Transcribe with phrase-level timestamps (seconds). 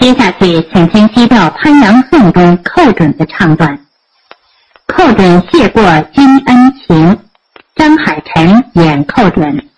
[0.00, 3.78] 接下去，请听西调《潘阳颂》中寇准的唱段。
[4.86, 5.82] 寇准谢过
[6.14, 7.18] 金恩情，
[7.74, 9.68] 张海晨演寇准。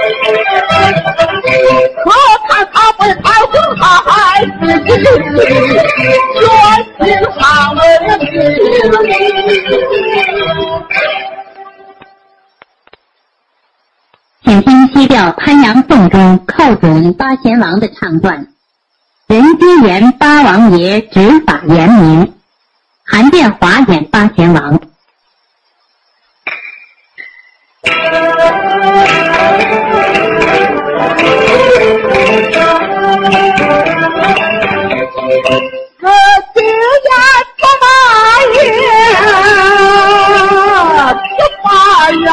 [2.97, 4.11] 看他为太子，他还
[4.43, 4.49] 是
[6.41, 6.45] 冤
[6.99, 7.03] 情
[7.39, 7.41] 上
[7.75, 7.79] 门
[14.43, 18.47] 请听西调《潘阳颂》中寇准八贤王的唱段：
[19.27, 22.33] 任君言八王爷执法严明，
[23.05, 24.79] 韩建华演八贤王。
[33.23, 33.27] 我
[36.55, 37.09] 今夜
[37.57, 37.85] 出马
[38.55, 38.57] 爷，
[41.37, 41.67] 出马
[42.25, 42.31] 呀！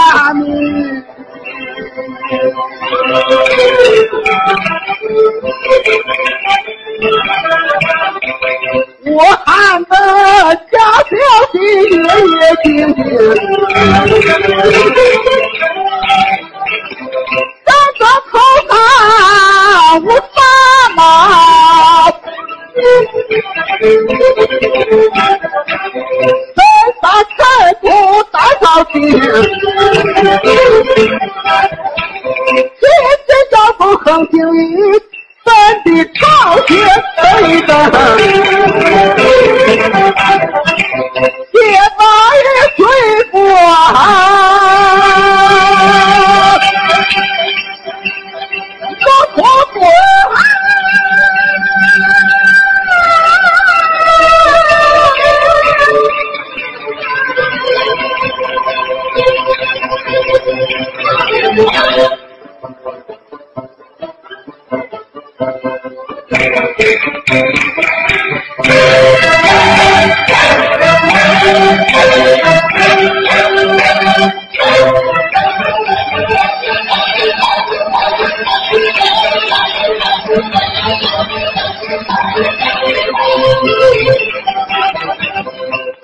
[29.43, 29.47] 顶，
[32.81, 32.83] 天
[33.27, 34.59] 天丈夫横行雨，
[35.45, 35.49] 咱
[35.85, 36.21] 的朝
[36.67, 36.71] 天
[37.17, 37.23] 飞
[37.63, 37.73] 的，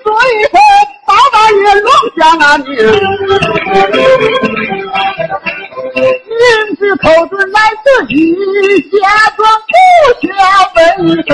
[0.03, 0.55] 所以说，
[1.05, 2.67] 八大爷龙江啊你，
[5.95, 6.39] 名
[6.77, 8.13] 字口子来自己
[8.91, 8.97] 假
[9.35, 9.73] 装不
[10.21, 10.23] 学
[10.75, 10.77] 本
[11.23, 11.29] 色，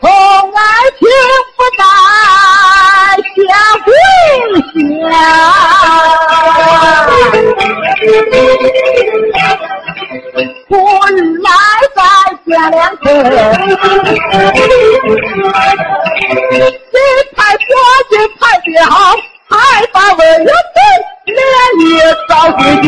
[0.00, 0.04] 从
[0.52, 0.58] 来
[0.98, 1.00] 情
[1.56, 1.80] 不在
[3.36, 3.38] 下
[3.84, 3.88] 跪
[4.72, 5.10] 下。
[12.58, 13.14] 家两口，金
[17.36, 17.70] 牌国
[18.10, 19.14] 金牌别好，
[19.48, 19.56] 还
[19.92, 20.50] 把文人
[21.24, 21.38] 脸
[21.86, 21.88] 也
[22.28, 22.86] 照对镜。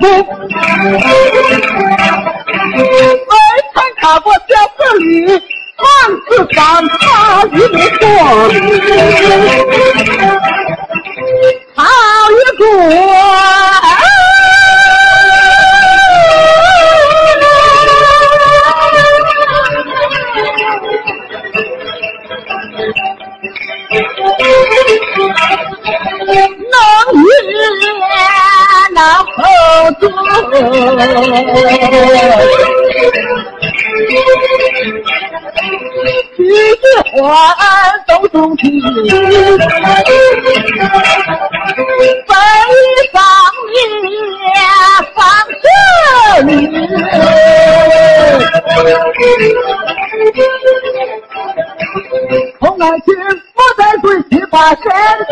[0.00, 0.38] 开始功，
[3.28, 3.32] 未
[3.74, 5.04] 曾看过小子里，
[5.78, 5.86] 万
[6.28, 6.56] 字上
[6.88, 6.98] 他
[7.46, 7.56] 一
[7.98, 8.04] 错，
[11.74, 11.78] 好
[12.30, 12.62] 一个。
[36.36, 36.42] 句
[36.74, 37.22] 句话
[38.06, 39.12] 都中听，背
[43.12, 43.16] 上
[43.68, 43.72] 面
[45.14, 45.16] 放
[45.62, 45.64] 着
[46.46, 46.48] 你。
[52.60, 53.06] 从爱情
[53.54, 55.30] 不再对七八身后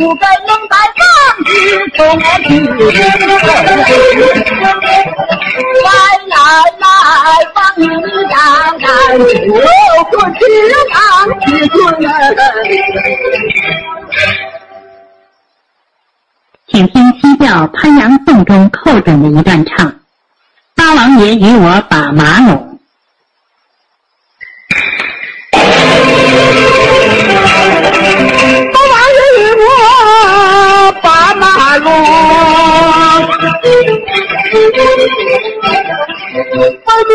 [0.00, 1.04] 不该能在当
[1.44, 1.52] 时
[1.94, 2.48] 从我去。
[5.84, 5.88] 来
[6.26, 6.34] 来
[6.80, 6.84] 来，
[7.52, 7.84] 帮你
[8.30, 8.34] 让
[8.78, 8.88] 让，
[9.18, 9.54] 我
[10.10, 10.40] 可知
[10.88, 10.90] 让
[11.44, 11.76] 其尊。
[16.68, 19.92] 请听西调潘阳颂中寇准的一段唱：
[20.74, 22.69] 八王爷与我把马拢。
[36.32, 37.10] 我们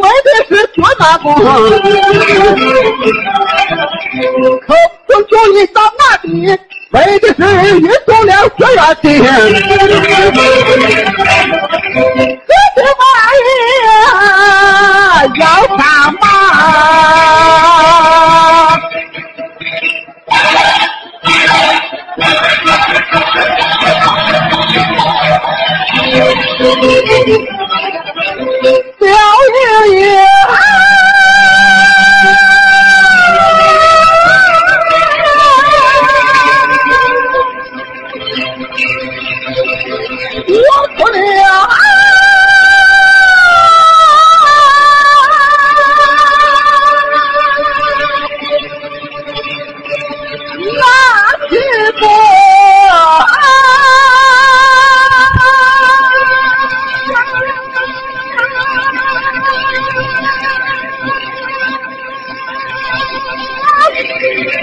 [0.00, 1.26] 为的是军马功，
[4.60, 4.68] 口
[5.06, 6.30] 中主意到那里？
[6.90, 7.40] 为的是
[7.78, 9.06] 运动了血缘亲，
[64.24, 64.61] Amen.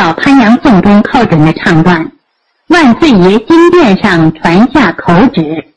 [0.00, 2.10] 调潘阳颂中靠准的唱段：
[2.68, 5.69] 万岁爷金殿上传下口旨。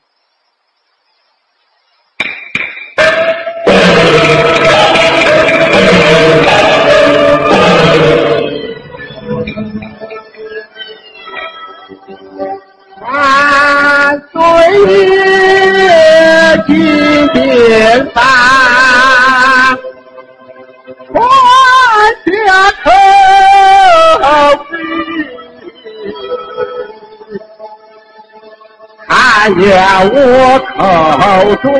[29.34, 29.66] 看见
[30.14, 31.72] 我口准，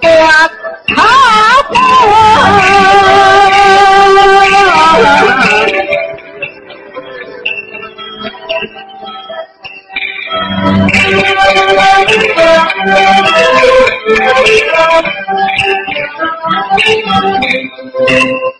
[0.00, 0.06] 我
[0.86, 0.94] 他。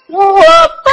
[0.07, 0.21] 我
[0.85, 0.93] 本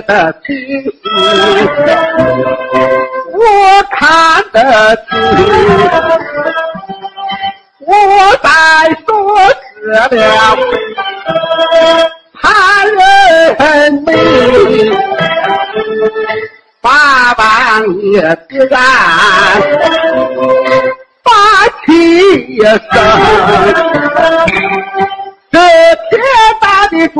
[0.00, 0.90] 的情绪，
[3.32, 3.38] 我
[3.90, 5.10] 看得清。
[7.84, 7.90] 我
[8.42, 8.48] 在
[9.06, 9.10] 说
[9.74, 10.56] 这了
[12.40, 12.44] 潘
[12.94, 14.08] 仁美，
[16.80, 17.42] 八王
[18.12, 18.14] 爷
[18.48, 18.72] 必然
[21.22, 21.30] 把
[21.84, 21.90] 气
[22.62, 22.70] 生。
[25.50, 25.58] 这
[26.08, 26.12] 天
[26.60, 27.16] 大的中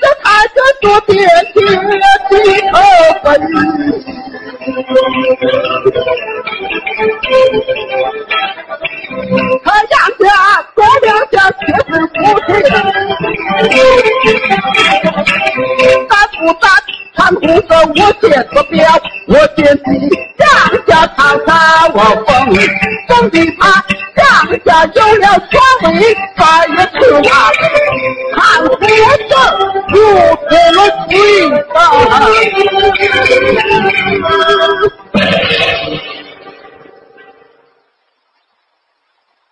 [0.00, 1.10] 这看着做爹
[1.54, 2.02] 爹的
[2.72, 2.74] 头
[3.22, 3.24] 分。
[9.64, 10.24] 他杨家
[10.74, 12.12] 做两家却是夫
[12.46, 12.50] 妻，
[16.08, 16.64] 咱不咱
[17.14, 18.78] 看红色我先做表，
[19.28, 19.86] 我先替
[20.38, 20.46] 杨
[20.86, 21.50] 家唱唱
[21.94, 22.30] 我风，
[23.22, 23.68] 总比他
[24.16, 24.24] 杨
[24.64, 25.54] 家有了权
[25.94, 26.02] 威，
[26.36, 27.30] 再也不怕
[28.34, 28.36] 看
[28.66, 28.74] 红
[29.28, 29.30] 色
[29.90, 29.94] 如
[30.48, 31.14] 此了罪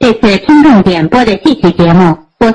[0.00, 2.50] 这次听众点播的戏曲节目播。